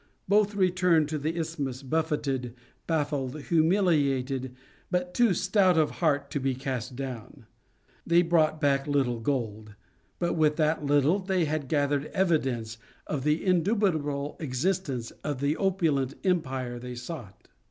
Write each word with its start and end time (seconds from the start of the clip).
Both 0.27 0.55
returned 0.55 1.09
to 1.09 1.19
the 1.19 1.37
isthmus 1.37 1.83
buffeted, 1.83 2.55
baffled, 2.87 3.39
humiliated, 3.39 4.55
but 4.89 5.13
too 5.13 5.35
stout 5.35 5.77
of 5.77 5.91
heart 6.01 6.31
to 6.31 6.39
be 6.39 6.55
cast 6.55 6.95
down. 6.95 7.45
They 8.03 8.23
brought 8.23 8.59
back 8.59 8.85
but 8.85 8.91
little 8.93 9.19
gold, 9.19 9.75
but 10.17 10.33
with 10.33 10.55
that 10.55 10.83
little 10.83 11.19
they 11.19 11.45
had 11.45 11.67
gathered 11.67 12.07
evidence 12.15 12.79
of 13.05 13.23
the 13.23 13.45
indubitable 13.45 14.37
existence 14.39 15.11
of 15.23 15.39
the 15.39 15.55
opulent 15.55 16.15
empire 16.23 16.79
they 16.79 16.95
sought. 16.95 17.47